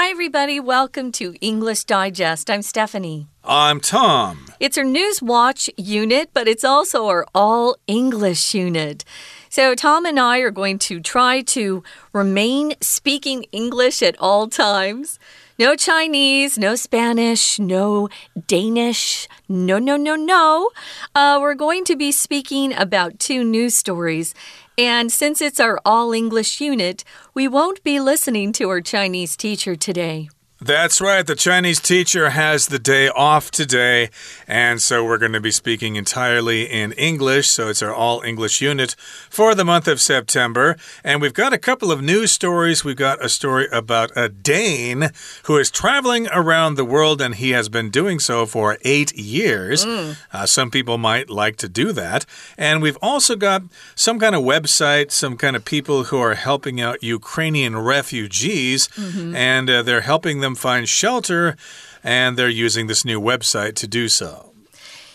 [0.00, 0.60] Hi, everybody.
[0.60, 2.48] Welcome to English Digest.
[2.48, 3.26] I'm Stephanie.
[3.42, 4.46] I'm Tom.
[4.60, 9.04] It's our News Watch unit, but it's also our All English unit.
[9.48, 11.82] So, Tom and I are going to try to
[12.12, 15.18] remain speaking English at all times.
[15.58, 18.08] No Chinese, no Spanish, no
[18.46, 19.26] Danish.
[19.48, 20.70] No, no, no, no.
[21.12, 24.32] Uh, we're going to be speaking about two news stories.
[24.78, 27.02] And since it's our all English unit,
[27.34, 30.28] we won't be listening to our Chinese teacher today.
[30.60, 31.24] That's right.
[31.24, 34.10] The Chinese teacher has the day off today.
[34.48, 37.48] And so we're going to be speaking entirely in English.
[37.48, 38.96] So it's our all English unit
[39.30, 40.76] for the month of September.
[41.04, 42.84] And we've got a couple of news stories.
[42.84, 45.10] We've got a story about a Dane
[45.44, 49.84] who is traveling around the world, and he has been doing so for eight years.
[49.84, 50.16] Mm.
[50.32, 52.26] Uh, some people might like to do that.
[52.56, 53.62] And we've also got
[53.94, 59.10] some kind of website, some kind of people who are helping out Ukrainian refugees, mm
[59.10, 59.36] -hmm.
[59.36, 61.56] and uh, they're helping them them find shelter,
[62.02, 64.52] and they're using this new website to do so.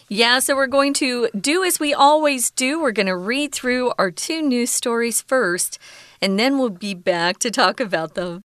[0.10, 2.80] Yeah, so we're going to do as we always do.
[2.82, 5.80] We're going to read through our two news stories first,
[6.22, 8.42] and then we'll be back to talk about them.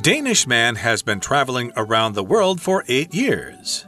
[0.00, 3.86] Danish man has been traveling around the world for eight years.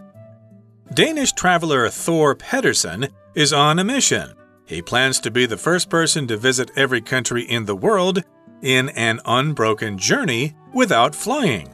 [0.95, 4.33] Danish traveler Thor Pedersen is on a mission.
[4.67, 8.22] He plans to be the first person to visit every country in the world
[8.62, 11.73] in an unbroken journey without flying.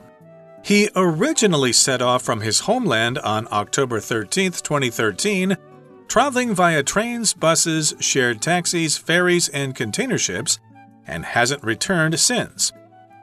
[0.62, 5.56] He originally set off from his homeland on October 13, 2013,
[6.06, 10.60] traveling via trains, buses, shared taxis, ferries, and container ships,
[11.06, 12.72] and hasn't returned since.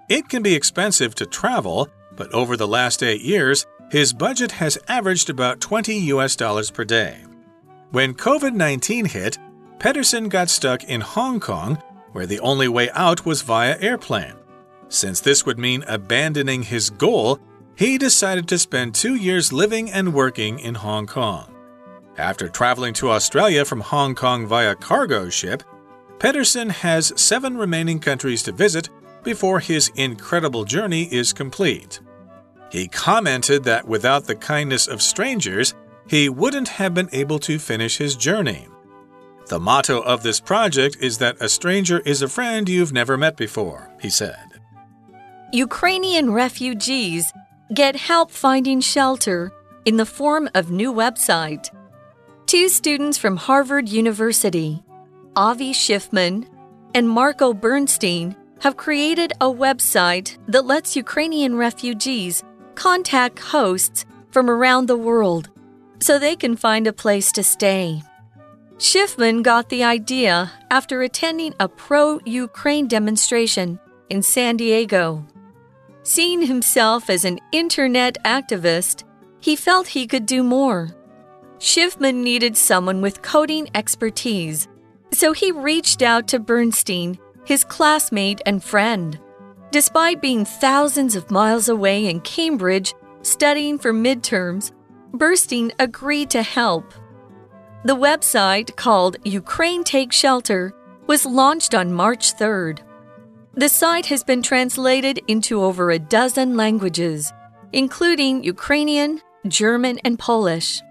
[0.10, 4.78] It can be expensive to travel, but over the last eight years, his budget has
[4.88, 7.24] averaged about 20 US dollars per day.
[7.92, 9.38] When COVID 19 hit,
[9.80, 14.36] Pedersen got stuck in Hong Kong, where the only way out was via airplane.
[14.90, 17.40] Since this would mean abandoning his goal,
[17.76, 21.56] he decided to spend two years living and working in Hong Kong.
[22.18, 25.64] After traveling to Australia from Hong Kong via cargo ship,
[26.20, 28.90] Pedersen has seven remaining countries to visit
[29.24, 32.02] before his incredible journey is complete.
[32.70, 35.74] He commented that without the kindness of strangers,
[36.08, 38.68] he wouldn't have been able to finish his journey.
[39.50, 43.36] The motto of this project is that a stranger is a friend you've never met
[43.36, 44.62] before, he said.
[45.52, 47.34] Ukrainian refugees
[47.74, 49.52] get help finding shelter
[49.86, 51.68] in the form of new website.
[52.46, 54.84] Two students from Harvard University,
[55.36, 56.48] Avi Schiffman
[56.94, 62.44] and Marco Bernstein, have created a website that lets Ukrainian refugees
[62.76, 65.50] contact hosts from around the world
[66.00, 68.04] so they can find a place to stay.
[68.80, 73.78] Schiffman got the idea after attending a pro Ukraine demonstration
[74.10, 75.26] in San Diego.
[76.04, 79.04] Seeing himself as an internet activist,
[79.42, 80.96] he felt he could do more.
[81.58, 84.70] Schiffman needed someone with coding expertise,
[85.12, 89.20] so he reached out to Bernstein, his classmate and friend.
[89.72, 94.72] Despite being thousands of miles away in Cambridge studying for midterms,
[95.14, 96.94] Bernstein agreed to help.
[97.86, 100.74] The website, called Ukraine Take Shelter,
[101.08, 102.80] was launched on March 3rd.
[103.54, 107.32] The site has been translated into over a dozen languages,
[107.72, 110.82] including Ukrainian, German, and Polish.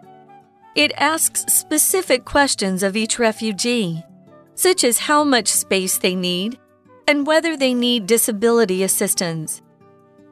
[0.75, 4.03] It asks specific questions of each refugee,
[4.55, 6.59] such as how much space they need
[7.07, 9.61] and whether they need disability assistance.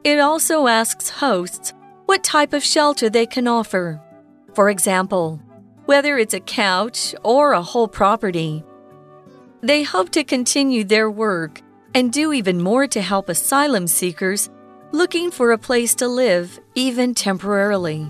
[0.03, 1.73] It also asks hosts
[2.07, 4.01] what type of shelter they can offer.
[4.53, 5.39] For example,
[5.87, 8.63] whether it's a couch or a whole property.
[9.61, 11.61] They hope to continue their work
[11.95, 14.49] and do even more to help asylum seekers
[14.91, 18.07] looking for a place to live, even temporarily.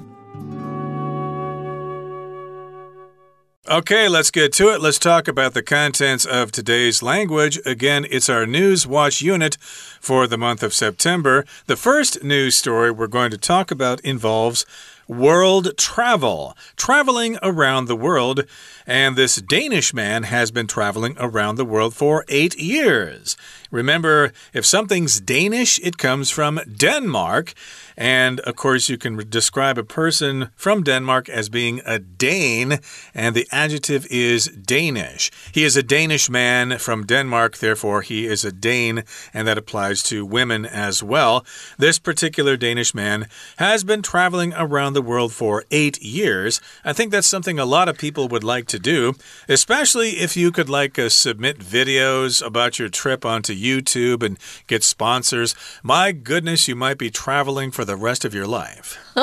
[3.70, 4.80] Okay, let's get to it.
[4.80, 7.60] Let's talk about the contents of today's language.
[7.66, 11.44] Again, it's our News Watch unit for the month of September.
[11.66, 14.66] The first news story we're going to talk about involves
[15.08, 18.46] world travel, traveling around the world.
[18.86, 23.36] And this Danish man has been traveling around the world for eight years.
[23.72, 27.54] Remember, if something's Danish, it comes from Denmark.
[27.98, 32.80] And of course, you can describe a person from Denmark as being a Dane,
[33.16, 35.32] and the adjective is Danish.
[35.52, 39.04] He is a Danish man from Denmark, therefore, he is a Dane,
[39.34, 41.44] and that applies to women as well.
[41.80, 43.28] This particular Danish man
[43.58, 46.62] has been traveling around the world for eight years.
[46.86, 49.14] I think that's something a lot of people would like to do,
[49.50, 54.84] especially if you could like uh, submit videos about your trip onto YouTube and get
[54.84, 55.56] sponsors.
[55.82, 59.00] My goodness, you might be traveling for the rest of your life.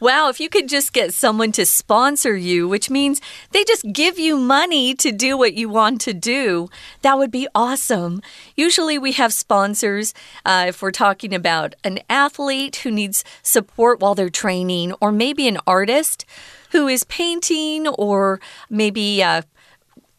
[0.00, 3.20] Wow, if you could just get someone to sponsor you, which means
[3.50, 6.68] they just give you money to do what you want to do,
[7.02, 8.22] that would be awesome.
[8.54, 10.14] Usually we have sponsors
[10.44, 15.48] uh, if we're talking about an athlete who needs support while they're training, or maybe
[15.48, 16.24] an artist
[16.70, 18.40] who is painting or
[18.70, 19.42] maybe uh,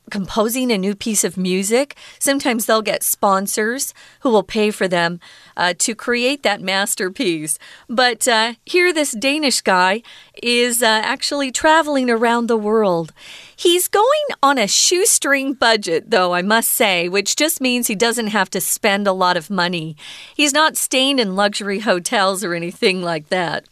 [0.09, 1.95] composing a new piece of music.
[2.19, 5.19] Sometimes they'll get sponsors who will pay for them
[5.55, 7.57] uh, to create that masterpiece.
[7.87, 10.01] But uh, here, this Danish guy
[10.41, 13.13] is uh, actually traveling around the world.
[13.55, 14.07] He's going
[14.41, 18.61] on a shoestring budget, though, I must say, which just means he doesn't have to
[18.61, 19.97] spend a lot of money.
[20.33, 23.65] He's not staying in luxury hotels or anything like that.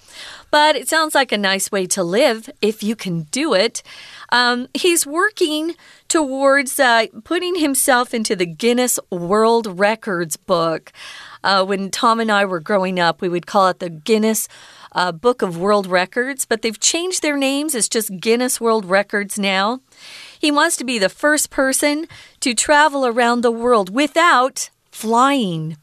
[0.51, 3.81] But it sounds like a nice way to live if you can do it.
[4.30, 5.76] Um, he's working
[6.08, 10.92] towards uh, putting himself into the Guinness World Records book.
[11.44, 14.48] Uh, when Tom and I were growing up, we would call it the Guinness
[14.92, 17.76] uh, Book of World Records, but they've changed their names.
[17.76, 19.80] It's just Guinness World Records now.
[20.40, 22.08] He wants to be the first person
[22.42, 25.78] to travel around the world without flying.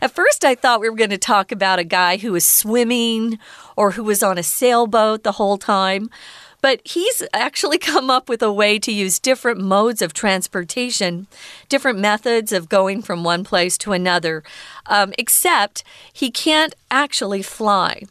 [0.00, 3.38] At first, I thought we were going to talk about a guy who was swimming
[3.76, 6.10] or who was on a sailboat the whole time.
[6.60, 11.26] But he's actually come up with a way to use different modes of transportation,
[11.68, 14.42] different methods of going from one place to another,
[14.86, 18.02] um, except he can't actually fly.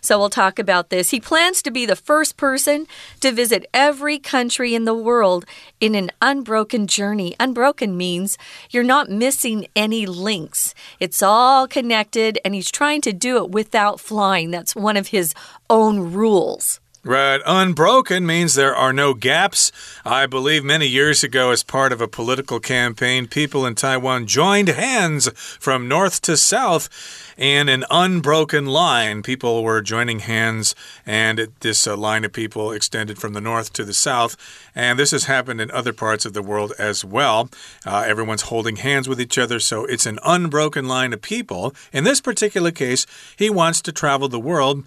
[0.00, 1.10] So we'll talk about this.
[1.10, 2.86] He plans to be the first person
[3.20, 5.44] to visit every country in the world
[5.80, 7.36] in an unbroken journey.
[7.38, 8.38] Unbroken means
[8.70, 14.00] you're not missing any links, it's all connected, and he's trying to do it without
[14.00, 14.50] flying.
[14.50, 15.34] That's one of his
[15.70, 16.80] own rules.
[17.08, 17.40] Right.
[17.46, 19.72] Unbroken means there are no gaps.
[20.04, 24.68] I believe many years ago, as part of a political campaign, people in Taiwan joined
[24.68, 26.90] hands from north to south
[27.38, 29.22] in an unbroken line.
[29.22, 30.74] People were joining hands,
[31.06, 34.36] and this uh, line of people extended from the north to the south.
[34.74, 37.48] And this has happened in other parts of the world as well.
[37.86, 41.74] Uh, everyone's holding hands with each other, so it's an unbroken line of people.
[41.90, 44.84] In this particular case, he wants to travel the world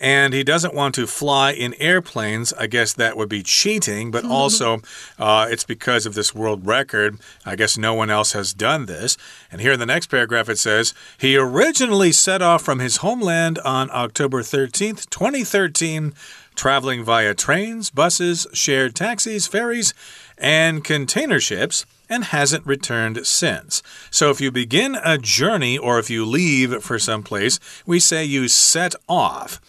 [0.00, 2.52] and he doesn't want to fly in airplanes.
[2.54, 4.80] I guess that would be cheating, but also
[5.18, 7.18] uh, it's because of this world record.
[7.44, 9.16] I guess no one else has done this.
[9.52, 13.58] And here in the next paragraph it says he originally set off from his homeland
[13.58, 16.14] on October 13th, 2013,
[16.54, 19.94] traveling via trains, buses, shared taxis, ferries,
[20.38, 23.82] and container ships and hasn't returned since.
[24.10, 28.24] So if you begin a journey or if you leave for some place, we say
[28.24, 29.60] you set off.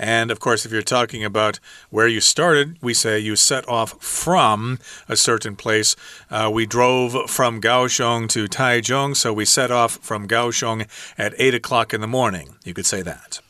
[0.00, 1.60] And of course, if you're talking about
[1.90, 4.78] where you started, we say you set off from
[5.10, 5.94] a certain place.
[6.30, 10.88] Uh, we drove from Kaohsiung to Taichung, so we set off from Kaohsiung
[11.18, 12.56] at 8 o'clock in the morning.
[12.64, 13.40] You could say that.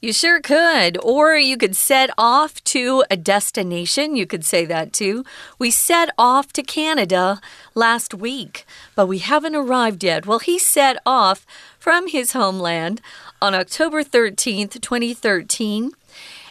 [0.00, 0.96] You sure could.
[1.02, 4.16] Or you could set off to a destination.
[4.16, 5.24] You could say that too.
[5.58, 7.38] We set off to Canada
[7.74, 8.64] last week,
[8.94, 10.24] but we haven't arrived yet.
[10.24, 11.44] Well, he set off
[11.78, 13.02] from his homeland
[13.42, 15.92] on October 13th, 2013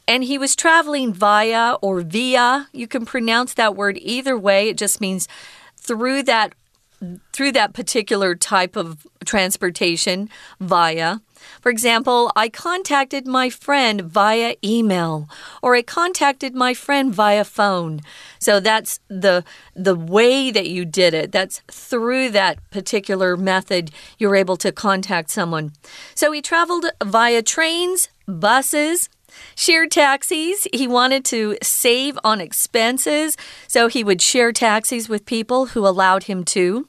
[0.08, 2.68] and he was traveling via or via.
[2.72, 4.70] You can pronounce that word either way.
[4.70, 5.28] It just means
[5.76, 6.54] through that
[7.32, 11.20] through that particular type of transportation via.
[11.62, 15.30] For example, I contacted my friend via email
[15.62, 18.02] or I contacted my friend via phone.
[18.40, 19.44] So that's the
[19.76, 21.32] the way that you did it.
[21.32, 25.74] That's through that particular method you're able to contact someone.
[26.16, 29.10] So he traveled via trains, buses,
[29.56, 30.68] Shared taxis.
[30.74, 36.24] He wanted to save on expenses, so he would share taxis with people who allowed
[36.24, 36.88] him to.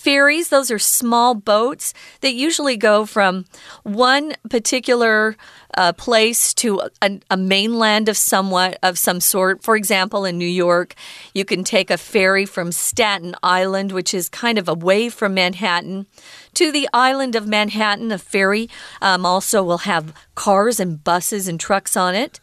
[0.00, 1.92] Ferries, those are small boats
[2.22, 3.44] that usually go from
[3.82, 5.36] one particular
[5.74, 9.62] uh, place to a, a, mainland of somewhat of some sort.
[9.62, 10.94] For example, in New York,
[11.34, 16.06] you can take a ferry from Staten Island, which is kind of away from Manhattan,
[16.54, 18.10] to the island of Manhattan.
[18.10, 18.70] A ferry
[19.02, 22.40] um, also will have cars and buses and trucks on it.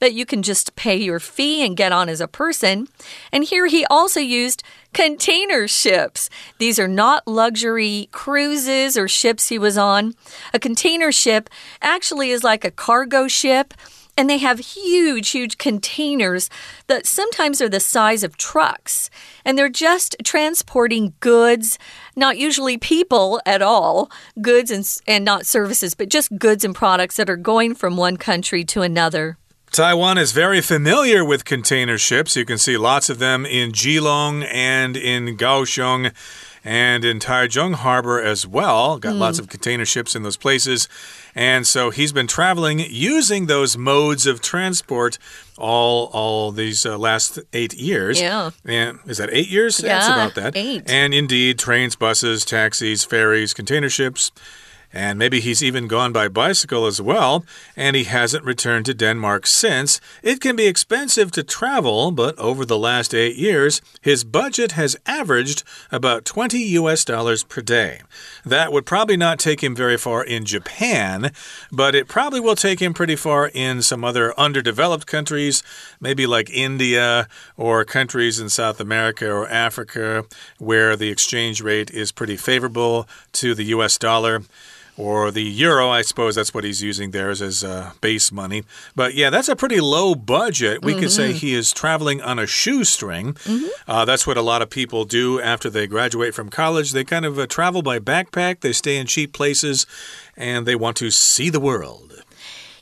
[0.00, 2.88] That you can just pay your fee and get on as a person.
[3.32, 4.62] And here he also used
[4.92, 6.30] container ships.
[6.58, 10.14] These are not luxury cruises or ships he was on.
[10.54, 11.50] A container ship
[11.82, 13.74] actually is like a cargo ship
[14.18, 16.50] and they have huge, huge containers
[16.88, 19.10] that sometimes are the size of trucks.
[19.44, 21.78] And they're just transporting goods,
[22.16, 24.10] not usually people at all,
[24.42, 28.16] goods and, and not services, but just goods and products that are going from one
[28.16, 29.38] country to another.
[29.72, 32.36] Taiwan is very familiar with container ships.
[32.36, 36.12] You can see lots of them in Keelung and in Kaohsiung
[36.64, 38.98] and in Taichung Harbor as well.
[38.98, 39.20] Got mm.
[39.20, 40.88] lots of container ships in those places.
[41.34, 45.18] And so he's been traveling using those modes of transport
[45.56, 48.20] all all these uh, last eight years.
[48.20, 48.50] Yeah.
[48.64, 49.80] And is that eight years?
[49.80, 50.56] Yeah, That's about that.
[50.56, 50.90] Eight.
[50.90, 54.32] And indeed, trains, buses, taxis, ferries, container ships.
[54.98, 57.44] And maybe he's even gone by bicycle as well,
[57.76, 60.00] and he hasn't returned to Denmark since.
[60.24, 64.96] It can be expensive to travel, but over the last eight years, his budget has
[65.06, 65.62] averaged
[65.92, 68.00] about 20 US dollars per day.
[68.44, 71.30] That would probably not take him very far in Japan,
[71.70, 75.62] but it probably will take him pretty far in some other underdeveloped countries,
[76.00, 80.24] maybe like India or countries in South America or Africa,
[80.58, 84.42] where the exchange rate is pretty favorable to the US dollar
[84.98, 85.88] or the euro.
[85.88, 88.64] I suppose that's what he's using there as his uh, base money.
[88.94, 90.82] But yeah, that's a pretty low budget.
[90.82, 91.00] We mm -hmm.
[91.00, 91.46] could say mm-hmm.
[91.46, 93.26] he is traveling on a shoestring.
[93.46, 93.68] Mm -hmm.
[93.86, 96.90] uh, that's what a lot of people do after they graduate from college.
[96.90, 99.86] They kind of uh, travel by backpack, they stay in cheap places,
[100.36, 102.27] and they want to see the world.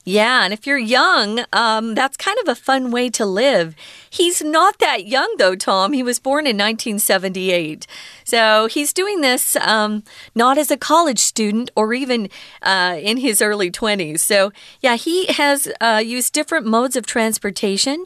[0.09, 3.75] Yeah, and if you're young, um, that's kind of a fun way to live.
[4.09, 5.93] He's not that young, though, Tom.
[5.93, 7.89] He was born in 1978.
[8.23, 12.29] So he's doing this um, not as a college student or even
[12.63, 14.21] uh, in his early 20s.
[14.21, 18.05] So, yeah, he has uh, used different modes of transportation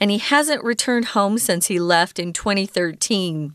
[0.00, 3.52] and he hasn't returned home since he left in 2013.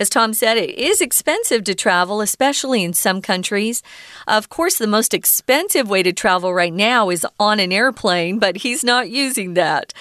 [0.00, 3.82] As Tom said, it is expensive to travel, especially in some countries.
[4.26, 8.56] Of course, the most expensive way to travel right now is on an airplane, but
[8.56, 9.92] he's not using that.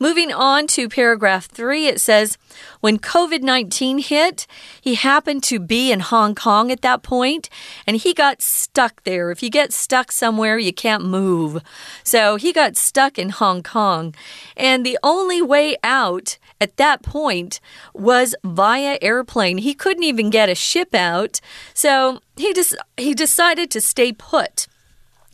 [0.00, 2.36] Moving on to paragraph three, it says,
[2.80, 4.48] when COVID 19 hit,
[4.80, 7.48] he happened to be in Hong Kong at that point
[7.86, 9.30] and he got stuck there.
[9.30, 11.62] If you get stuck somewhere, you can't move.
[12.02, 14.16] So he got stuck in Hong Kong.
[14.56, 17.60] And the only way out at that point
[17.92, 19.58] was via airplane.
[19.58, 21.40] He couldn't even get a ship out.
[21.72, 24.66] So he just he decided to stay put.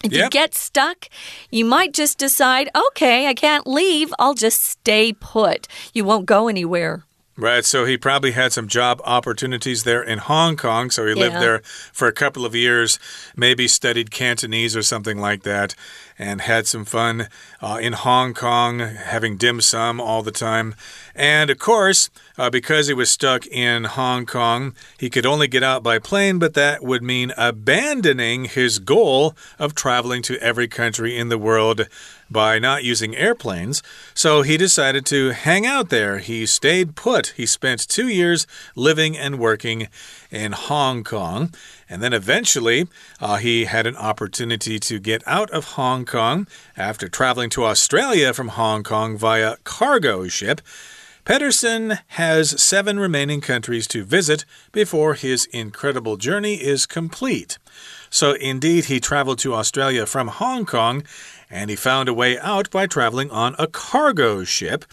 [0.02, 0.24] If yep.
[0.24, 1.08] you get stuck,
[1.50, 4.12] you might just decide, okay, I can't leave.
[4.18, 5.68] I'll just stay put.
[5.92, 7.04] You won't go anywhere.
[7.40, 10.90] Right, so he probably had some job opportunities there in Hong Kong.
[10.90, 11.20] So he yeah.
[11.20, 12.98] lived there for a couple of years,
[13.34, 15.74] maybe studied Cantonese or something like that,
[16.20, 17.28] and had some fun
[17.62, 20.74] uh, in Hong Kong, having dim sum all the time.
[21.14, 25.62] And of course, uh, because he was stuck in Hong Kong, he could only get
[25.62, 31.16] out by plane, but that would mean abandoning his goal of traveling to every country
[31.16, 31.88] in the world
[32.30, 33.82] by not using airplanes,
[34.14, 36.18] so he decided to hang out there.
[36.18, 37.34] He stayed put.
[37.36, 38.46] He spent two years
[38.76, 39.88] living and working
[40.30, 41.52] in Hong Kong.
[41.88, 42.86] And then eventually,
[43.20, 46.46] uh, he had an opportunity to get out of Hong Kong
[46.76, 50.60] after traveling to Australia from Hong Kong via cargo ship.
[51.24, 57.58] Pedersen has seven remaining countries to visit before his incredible journey is complete.
[58.08, 61.04] So, indeed, he traveled to Australia from Hong Kong
[61.50, 64.84] and he found a way out by traveling on a cargo ship,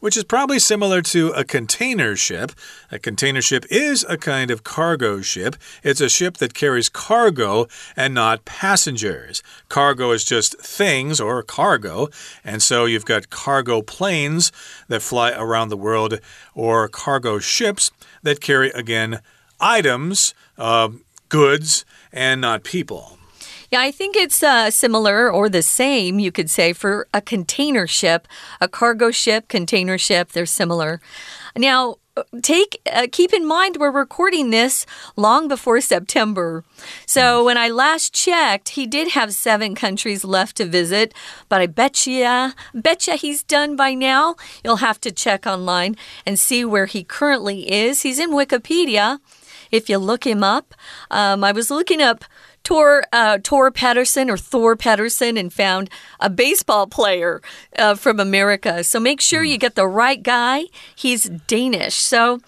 [0.00, 2.52] which is probably similar to a container ship.
[2.90, 7.66] A container ship is a kind of cargo ship, it's a ship that carries cargo
[7.96, 9.42] and not passengers.
[9.68, 12.08] Cargo is just things or cargo,
[12.42, 14.52] and so you've got cargo planes
[14.88, 16.18] that fly around the world,
[16.54, 17.90] or cargo ships
[18.22, 19.20] that carry, again,
[19.60, 20.88] items, uh,
[21.28, 23.18] goods, and not people.
[23.70, 27.86] Yeah, I think it's uh, similar or the same, you could say, for a container
[27.86, 28.28] ship,
[28.60, 30.32] a cargo ship, container ship.
[30.32, 31.00] They're similar.
[31.56, 31.96] Now,
[32.42, 36.64] take uh, keep in mind we're recording this long before September.
[37.06, 41.12] So when I last checked, he did have seven countries left to visit,
[41.48, 44.36] but I bet you, bet he's done by now.
[44.64, 48.02] You'll have to check online and see where he currently is.
[48.02, 49.18] He's in Wikipedia.
[49.70, 50.74] If you look him up,
[51.10, 52.24] um, I was looking up
[52.66, 57.40] Tor uh, Tor Pedersen or Thor Pedersen and found a baseball player
[57.78, 58.82] uh, from America.
[58.82, 60.64] So make sure you get the right guy.
[60.96, 61.94] He's Danish.
[61.94, 62.40] So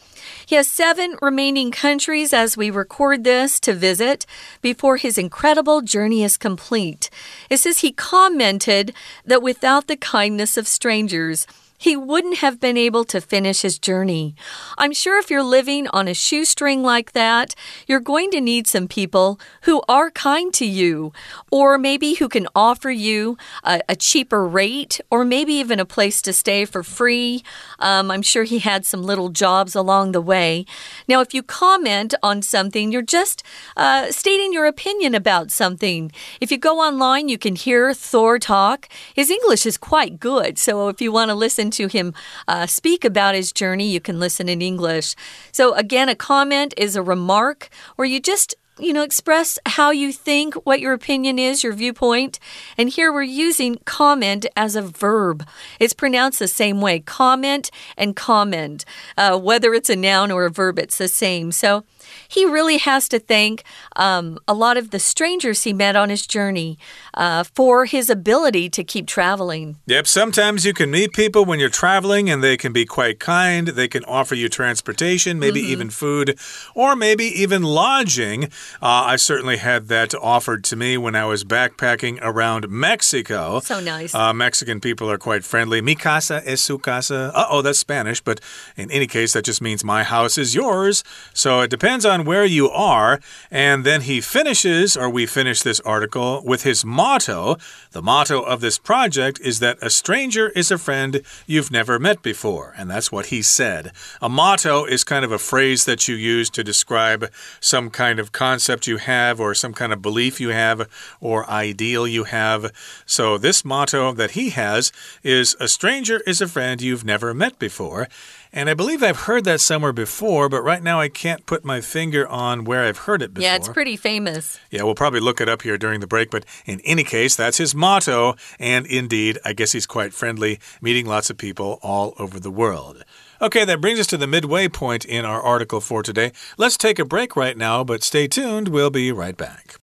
[0.44, 4.26] He has seven remaining countries as we record this to visit
[4.60, 7.10] before his incredible journey is complete.
[7.48, 8.92] It says he commented
[9.24, 11.46] that without the kindness of strangers,
[11.78, 14.34] he wouldn't have been able to finish his journey.
[14.76, 17.54] I'm sure if you're living on a shoestring like that,
[17.86, 21.12] you're going to need some people who are kind to you,
[21.52, 26.20] or maybe who can offer you a, a cheaper rate, or maybe even a place
[26.22, 27.44] to stay for free.
[27.78, 30.66] Um, I'm sure he had some little jobs along the way.
[31.06, 33.44] Now, if you comment on something, you're just
[33.76, 36.10] uh, stating your opinion about something.
[36.40, 38.88] If you go online, you can hear Thor talk.
[39.14, 42.14] His English is quite good, so if you want to listen, listen to him
[42.46, 45.14] uh, speak about his journey, you can listen in English.
[45.52, 50.12] So, again, a comment is a remark where you just you know, express how you
[50.12, 52.38] think, what your opinion is, your viewpoint.
[52.76, 55.44] And here we're using comment as a verb.
[55.80, 58.84] It's pronounced the same way comment and comment.
[59.16, 61.50] Uh, whether it's a noun or a verb, it's the same.
[61.50, 61.82] So,
[62.28, 63.64] he really has to thank
[63.96, 66.78] um, a lot of the strangers he met on his journey
[67.14, 69.76] uh, for his ability to keep traveling.
[69.86, 73.68] Yep, sometimes you can meet people when you're traveling and they can be quite kind.
[73.68, 75.72] They can offer you transportation, maybe mm -hmm.
[75.72, 76.38] even food,
[76.74, 78.44] or maybe even lodging.
[78.82, 83.60] Uh, I certainly had that offered to me when I was backpacking around Mexico.
[83.60, 84.14] So nice.
[84.14, 85.80] Uh, Mexican people are quite friendly.
[85.82, 87.32] Mi casa es su casa.
[87.34, 88.40] Uh oh, that's Spanish, but
[88.76, 91.04] in any case, that just means my house is yours.
[91.32, 93.18] So it depends on where you are.
[93.50, 97.56] And then he finishes, or we finish this article, with his motto.
[97.90, 102.22] The motto of this project is that a stranger is a friend you've never met
[102.22, 102.72] before.
[102.76, 103.90] And that's what he said.
[104.22, 108.30] A motto is kind of a phrase that you use to describe some kind of
[108.30, 110.88] concept you have, or some kind of belief you have,
[111.20, 112.70] or ideal you have.
[113.06, 114.92] So this motto that he has
[115.24, 118.08] is a stranger is a friend you've never met before.
[118.52, 121.80] And I believe I've heard that somewhere before, but right now I can't put my
[121.80, 123.48] finger on where I've heard it before.
[123.48, 124.58] Yeah, it's pretty famous.
[124.70, 127.58] Yeah, we'll probably look it up here during the break, but in any case, that's
[127.58, 128.34] his motto.
[128.58, 133.04] And indeed, I guess he's quite friendly, meeting lots of people all over the world.
[133.40, 136.32] Okay, that brings us to the midway point in our article for today.
[136.56, 138.68] Let's take a break right now, but stay tuned.
[138.68, 139.76] We'll be right back.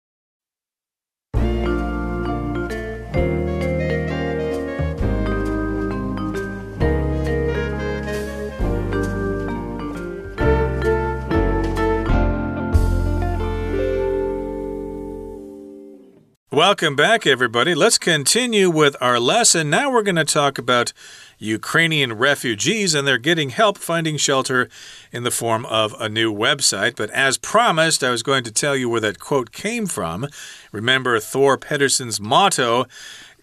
[16.55, 17.75] Welcome back, everybody.
[17.75, 19.69] Let's continue with our lesson.
[19.69, 20.93] Now we're going to talk about
[21.37, 24.69] Ukrainian refugees, and they're getting help finding shelter
[25.11, 26.95] in the form of a new website.
[26.95, 30.29] But as promised, I was going to tell you where that quote came from.
[30.71, 32.85] Remember, Thor Pedersen's motto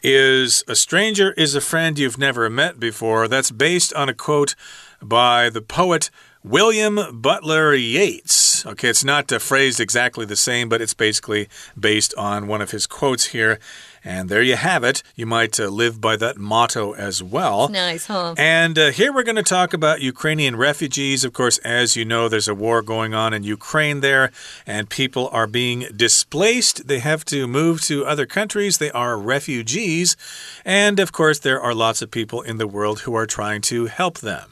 [0.03, 3.29] is A stranger is a friend you've never met before.
[3.29, 4.55] That's based on a quote
[5.03, 6.09] by the poet
[6.44, 8.66] William Butler Yeats.
[8.66, 12.72] Okay, it's not uh, phrased exactly the same, but it's basically based on one of
[12.72, 13.61] his quotes here.
[14.05, 15.05] And there you have it.
[15.14, 17.68] You might uh, live by that motto as well.
[17.68, 18.35] Nice, huh?
[18.37, 21.24] And uh, here we're going to talk about Ukrainian refugees.
[21.24, 24.33] Of course, as you know, there's a war going on in Ukraine there,
[24.66, 26.88] and people are being displaced.
[26.88, 28.78] They have to move to other countries.
[28.78, 30.16] They are refugees.
[30.64, 33.87] And of course, there are lots of people in the world who are trying to
[33.87, 34.48] help them.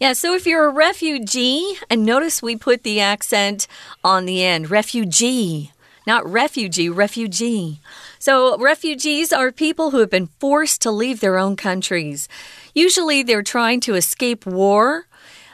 [0.00, 3.68] Yeah, so if you're a refugee, and notice we put the accent
[4.02, 5.70] on the end refugee,
[6.06, 7.80] not refugee, refugee.
[8.18, 12.28] So, refugees are people who have been forced to leave their own countries.
[12.74, 15.06] Usually, they're trying to escape war.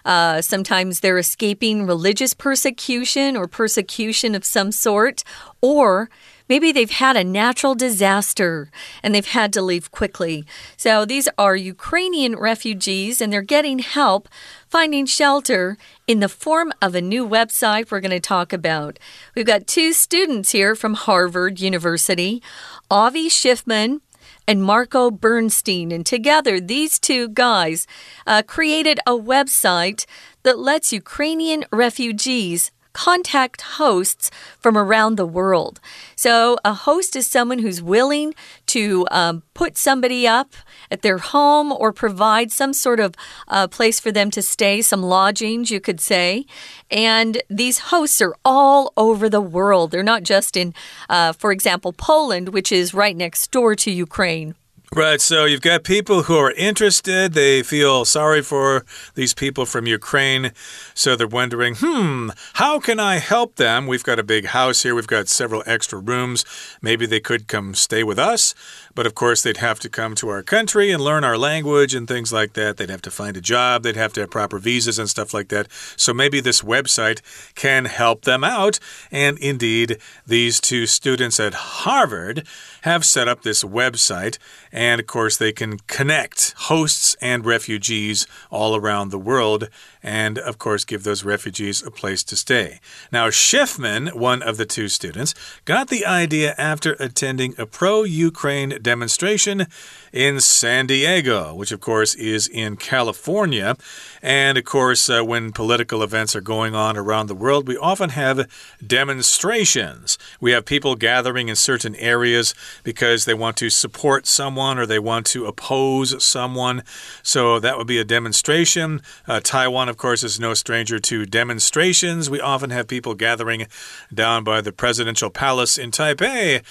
[0.05, 5.23] Uh, sometimes they're escaping religious persecution or persecution of some sort,
[5.61, 6.09] or
[6.51, 8.73] Maybe they've had a natural disaster
[9.05, 10.45] and they've had to leave quickly.
[10.77, 14.29] So these are Ukrainian refugees and they're getting help
[14.69, 18.99] finding shelter in the form of a new website we're going to talk about.
[19.37, 22.43] We've got two students here from Harvard University,
[22.91, 24.01] Avi Schiffman
[24.49, 25.93] and Marco Bernstein.
[25.93, 27.87] And together, these two guys
[28.27, 30.05] uh, created a website
[30.43, 35.81] that lets Ukrainian refugees contact hosts from around the world.
[36.17, 38.35] So, a host is someone who's willing
[38.67, 40.55] to um, put somebody up
[40.91, 43.15] at their home or provide some sort of
[43.49, 46.47] uh, place for them to stay, some lodgings, you could say.
[46.91, 49.91] And these hosts are all over the world.
[49.91, 50.75] They're not just in,
[51.09, 54.55] uh, for example, Poland, which is right next door to Ukraine.
[54.93, 57.33] Right, so you've got people who are interested.
[57.33, 60.51] They feel sorry for these people from Ukraine.
[60.95, 63.87] So they're wondering, hmm, how can I help them?
[63.87, 66.45] We've got a big house here, we've got several extra rooms.
[66.83, 68.53] Maybe they could come stay with us.
[68.95, 72.07] But of course, they'd have to come to our country and learn our language and
[72.07, 72.77] things like that.
[72.77, 75.49] They'd have to find a job, they'd have to have proper visas and stuff like
[75.49, 75.69] that.
[75.97, 77.21] So maybe this website
[77.55, 78.79] can help them out.
[79.11, 82.47] And indeed, these two students at Harvard
[82.83, 84.39] have set up this website.
[84.73, 89.69] And of course, they can connect hosts and refugees all around the world
[90.03, 92.81] and, of course, give those refugees a place to stay.
[93.13, 98.79] Now, Schiffman, one of the two students, got the idea after attending a pro Ukraine
[98.83, 99.67] demonstration
[100.13, 103.77] in San Diego, which, of course, is in California.
[104.23, 108.11] And, of course, uh, when political events are going on around the world, we often
[108.11, 108.49] have
[108.85, 110.19] demonstrations.
[110.41, 114.99] We have people gathering in certain areas because they want to support someone or they
[114.99, 116.83] want to oppose someone.
[117.23, 119.03] So that would be a demonstration.
[119.27, 122.29] Uh, Taiwan, of course, is no stranger to demonstrations.
[122.29, 123.67] We often have people gathering
[124.13, 126.63] down by the presidential palace in Taipei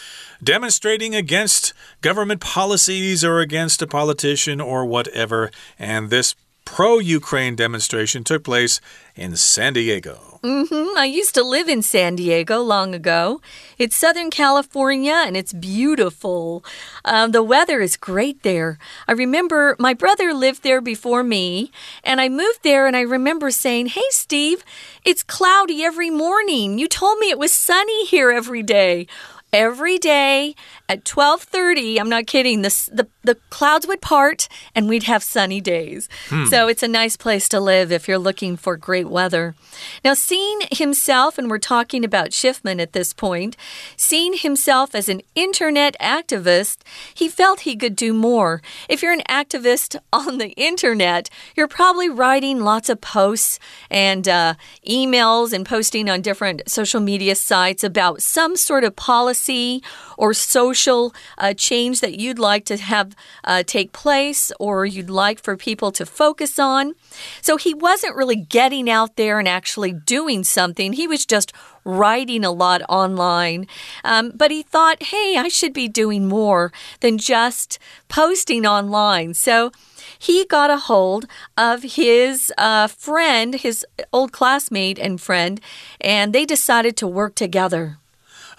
[0.44, 5.52] demonstrating against government policies or against a politician or whatever.
[5.78, 8.80] And this pro Ukraine demonstration took place
[9.16, 10.40] in San Diego.
[10.44, 10.88] Mm -hmm.
[11.04, 13.42] I used to live in San Diego long ago.
[13.78, 16.64] It's Southern California and it's beautiful.
[17.04, 18.78] Um, the weather is great there.
[19.10, 21.72] I remember my brother lived there before me,
[22.04, 24.60] and I moved there and I remember saying, Hey, Steve,
[25.04, 26.80] it's cloudy every morning.
[26.80, 29.08] You told me it was sunny here every day
[29.54, 30.56] every day
[30.88, 35.62] at 12:30 I'm not kidding the, the the clouds would part and we'd have sunny
[35.62, 36.08] days.
[36.30, 36.46] Hmm.
[36.46, 39.56] so it's a nice place to live if you're looking for great weather.
[40.04, 43.56] Now seeing himself and we're talking about Schiffman at this point
[43.98, 46.78] seeing himself as an internet activist
[47.14, 48.62] he felt he could do more.
[48.88, 54.54] If you're an activist on the internet you're probably writing lots of posts and uh,
[54.88, 59.84] emails and posting on different social media sites about some sort of policy policy
[60.18, 65.40] or social uh, change that you'd like to have uh, take place or you'd like
[65.42, 66.94] for people to focus on.
[67.42, 70.94] So he wasn't really getting out there and actually doing something.
[70.94, 71.54] He was just
[71.84, 73.68] writing a lot online.
[74.04, 79.34] Um, but he thought, hey, I should be doing more than just posting online.
[79.34, 79.72] So
[80.18, 81.26] he got a hold
[81.58, 85.62] of his uh, friend, his old classmate and friend,
[86.02, 87.98] and they decided to work together.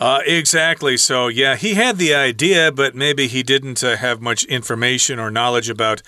[0.00, 0.96] Uh, exactly.
[0.96, 5.30] So, yeah, he had the idea, but maybe he didn't uh, have much information or
[5.30, 6.00] knowledge about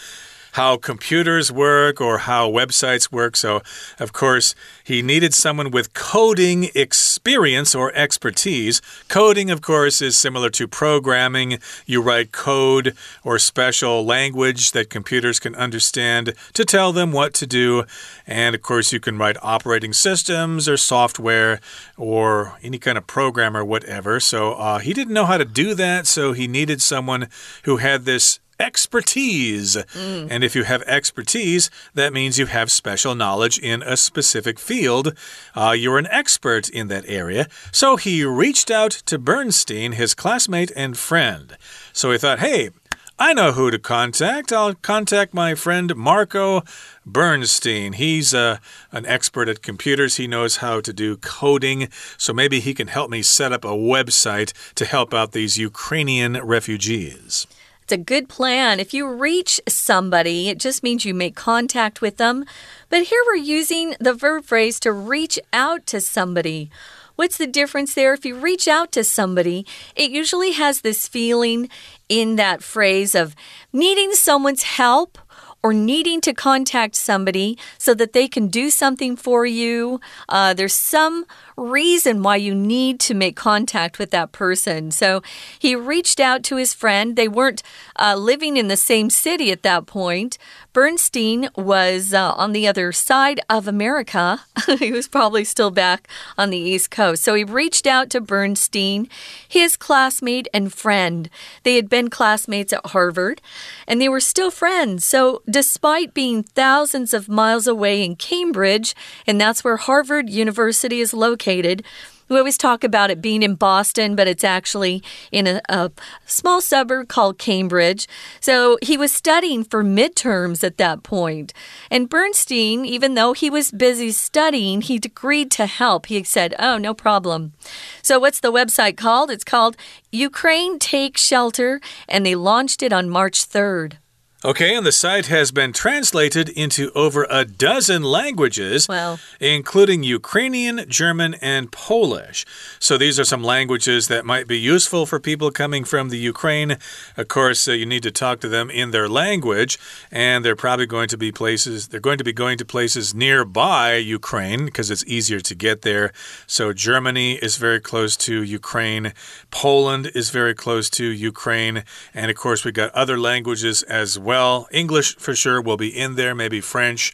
[0.53, 3.37] how computers work or how websites work.
[3.37, 3.62] So,
[3.99, 8.83] of course, he needed someone with coding experience or expertise.
[9.09, 11.59] Coding, of course, is similar to programming.
[11.87, 17.47] You write code or special language that computers can understand to tell them what to
[17.47, 17.85] do.
[18.27, 21.61] And, of course, you can write operating systems or software
[21.97, 24.21] or any kind of program or whatever.
[24.21, 26.07] So, uh, he didn't know how to do that.
[26.07, 27.29] So, he needed someone
[27.65, 29.77] who had this expertise.
[29.77, 30.29] Mm.
[30.31, 35.14] And if you have expertise, that means you have special knowledge in a specific field.
[35.55, 37.48] Uh, you're an expert in that area.
[37.72, 41.57] So he reached out to Bernstein, his classmate and friend.
[41.92, 42.70] So he thought, hey,
[43.18, 44.53] I know who to contact.
[44.53, 46.64] I'll contact my friend Marco
[47.07, 47.92] Bernstein.
[47.92, 48.57] He's uh,
[48.90, 50.16] an expert at computers.
[50.16, 51.88] He knows how to do coding.
[52.16, 56.42] So maybe he can help me set up a website to help out these Ukrainian
[56.42, 57.46] refugees.
[57.83, 58.79] It's a good plan.
[58.81, 62.45] If you reach somebody, it just means you make contact with them.
[62.88, 66.71] But here we're using the verb phrase to reach out to somebody.
[67.16, 68.14] What's the difference there?
[68.14, 69.66] If you reach out to somebody,
[69.97, 71.68] it usually has this feeling
[72.09, 73.35] in that phrase of
[73.73, 75.18] needing someone's help
[75.62, 80.01] or needing to contact somebody so that they can do something for you.
[80.29, 81.25] Uh, there's some
[81.57, 84.90] reason why you need to make contact with that person.
[84.90, 85.22] So
[85.59, 87.16] he reached out to his friend.
[87.16, 87.62] They weren't
[87.96, 90.38] uh, living in the same city at that point.
[90.72, 94.40] Bernstein was uh, on the other side of America.
[94.79, 97.22] he was probably still back on the East Coast.
[97.22, 99.09] So he reached out to Bernstein,
[99.46, 101.29] his classmate and friend.
[101.62, 103.40] They had been classmates at Harvard
[103.87, 105.05] and they were still friends.
[105.05, 108.95] So despite being thousands of miles away in Cambridge,
[109.27, 111.85] and that's where Harvard University is located,
[112.29, 115.91] We always talk about it being in Boston, but it's actually in a, a,
[116.25, 118.09] small suburb called Cambridge.
[118.41, 121.53] So he was studying for midterms at that point.
[121.91, 126.07] And Bernstein, even though he was busy studying, he agreed to help.
[126.07, 127.53] He said, Oh, no problem.
[128.01, 129.31] So, what's the website called?
[129.31, 129.77] It's called
[130.11, 133.99] Ukraine Take Shelter, and they launched it on March 3rd.
[134.44, 139.20] Okay, and the site has been translated into over a dozen languages, well.
[139.38, 142.44] including Ukrainian, German, and Polish.
[142.81, 146.78] So these are some languages that might be useful for people coming from the Ukraine.
[147.16, 149.78] Of course, uh, you need to talk to them in their language,
[150.11, 153.94] and they're probably going to be places, they're going to be going to places nearby
[153.94, 156.12] Ukraine because it's easier to get there.
[156.48, 159.12] So Germany is very close to Ukraine,
[159.52, 164.32] Poland is very close to Ukraine, and of course, we got other languages as well
[164.33, 164.66] well.
[164.73, 167.12] English for sure will be in there, maybe French.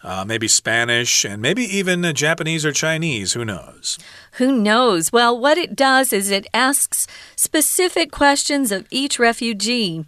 [0.00, 3.32] Uh, maybe Spanish, and maybe even uh, Japanese or Chinese.
[3.32, 3.98] Who knows?
[4.34, 5.10] Who knows?
[5.10, 10.04] Well, what it does is it asks specific questions of each refugee.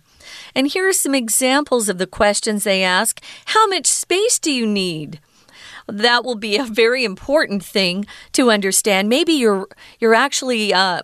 [0.54, 4.64] And here are some examples of the questions they ask How much space do you
[4.64, 5.18] need?
[5.88, 9.08] That will be a very important thing to understand.
[9.08, 9.66] Maybe you're
[9.98, 11.02] you're actually uh,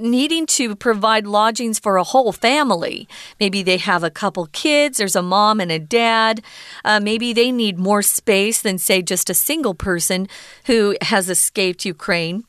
[0.00, 3.08] needing to provide lodgings for a whole family.
[3.38, 6.42] Maybe they have a couple kids, there's a mom and a dad.
[6.84, 10.28] Uh, maybe they need more space than, say, just a single person
[10.66, 12.44] who has escaped Ukraine.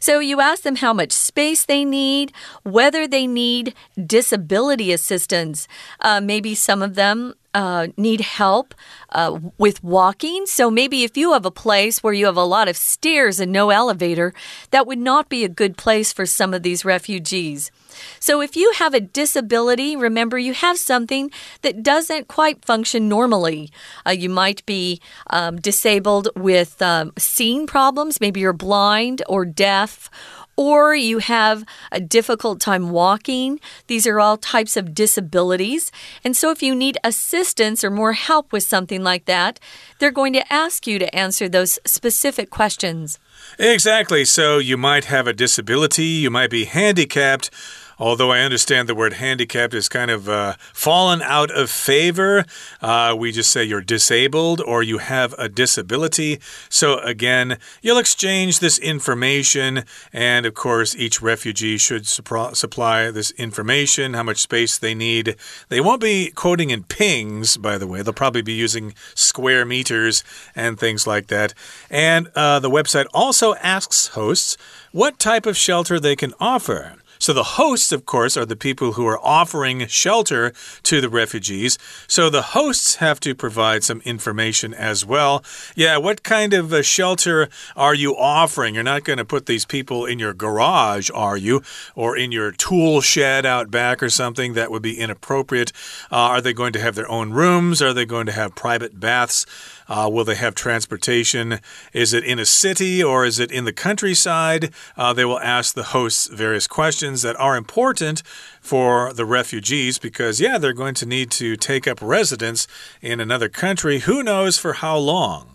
[0.00, 3.74] So you ask them how much space they need, whether they need
[4.06, 5.68] disability assistance.
[6.00, 8.74] Uh, maybe some of them uh, need help
[9.10, 10.44] uh, with walking.
[10.46, 13.52] So maybe if you have a place where you have a lot of stairs and
[13.52, 14.34] no elevator,
[14.70, 17.70] that would not be a good place for some of these refugees.
[18.18, 21.30] So if you have a disability, remember you have something
[21.62, 23.70] that doesn't quite function normally.
[24.04, 30.10] Uh, you might be um, disabled with um, seeing problems, maybe you're blind or deaf
[30.56, 33.60] or you have a difficult time walking.
[33.86, 35.90] These are all types of disabilities.
[36.24, 39.60] And so, if you need assistance or more help with something like that,
[39.98, 43.18] they're going to ask you to answer those specific questions.
[43.58, 44.24] Exactly.
[44.24, 47.50] So, you might have a disability, you might be handicapped.
[47.98, 52.44] Although I understand the word handicapped is kind of uh, fallen out of favor,
[52.82, 56.40] uh, we just say you're disabled or you have a disability.
[56.68, 64.14] So, again, you'll exchange this information, and of course, each refugee should supply this information,
[64.14, 65.36] how much space they need.
[65.68, 70.24] They won't be quoting in pings, by the way, they'll probably be using square meters
[70.54, 71.54] and things like that.
[71.90, 74.56] And uh, the website also asks hosts
[74.92, 76.96] what type of shelter they can offer.
[77.18, 81.78] So the hosts, of course, are the people who are offering shelter to the refugees.
[82.06, 85.44] So the hosts have to provide some information as well.
[85.74, 88.74] Yeah, what kind of a shelter are you offering?
[88.74, 91.62] You're not going to put these people in your garage, are you?
[91.94, 95.72] Or in your tool shed out back or something that would be inappropriate.
[96.10, 97.80] Uh, are they going to have their own rooms?
[97.80, 99.46] Are they going to have private baths?
[99.86, 101.60] Uh, will they have transportation?
[101.92, 104.72] Is it in a city or is it in the countryside?
[104.96, 108.22] Uh, they will ask the hosts various questions that are important
[108.60, 112.66] for the refugees because, yeah, they're going to need to take up residence
[113.00, 114.00] in another country.
[114.00, 115.53] Who knows for how long?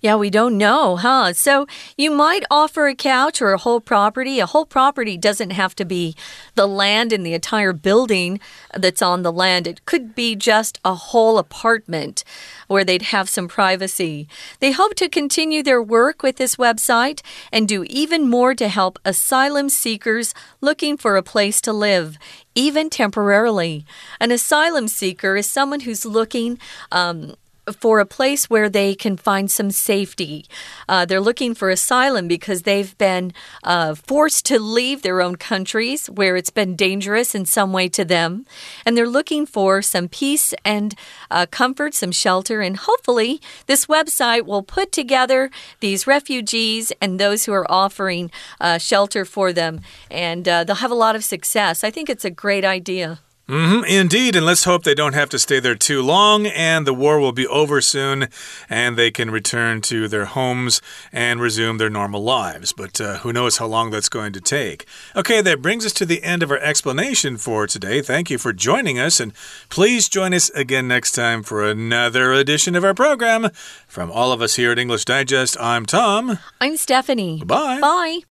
[0.00, 1.34] Yeah, we don't know, huh?
[1.34, 4.40] So you might offer a couch or a whole property.
[4.40, 6.16] A whole property doesn't have to be
[6.54, 8.40] the land and the entire building
[8.74, 12.24] that's on the land, it could be just a whole apartment
[12.66, 14.28] where they'd have some privacy.
[14.60, 17.20] They hope to continue their work with this website
[17.52, 22.16] and do even more to help asylum seekers looking for a place to live
[22.54, 23.84] even temporarily.
[24.20, 26.58] An asylum seeker is someone who's looking
[26.90, 27.34] um,
[27.72, 30.46] for a place where they can find some safety.
[30.88, 33.32] Uh, they're looking for asylum because they've been
[33.64, 38.04] uh, forced to leave their own countries where it's been dangerous in some way to
[38.04, 38.46] them.
[38.84, 40.94] And they're looking for some peace and
[41.30, 42.60] uh, comfort, some shelter.
[42.60, 48.30] And hopefully, this website will put together these refugees and those who are offering
[48.60, 49.80] uh, shelter for them.
[50.10, 51.84] And uh, they'll have a lot of success.
[51.84, 53.20] I think it's a great idea.
[53.50, 56.86] Mm -hmm, indeed, and let's hope they don't have to stay there too long and
[56.86, 58.28] the war will be over soon
[58.68, 60.80] and they can return to their homes
[61.12, 62.72] and resume their normal lives.
[62.72, 64.86] But uh, who knows how long that's going to take.
[65.16, 68.02] Okay, that brings us to the end of our explanation for today.
[68.02, 69.32] Thank you for joining us, and
[69.68, 73.50] please join us again next time for another edition of our program.
[73.88, 76.38] From all of us here at English Digest, I'm Tom.
[76.60, 77.42] I'm Stephanie.
[77.44, 77.80] Bye.
[77.80, 78.29] Bye.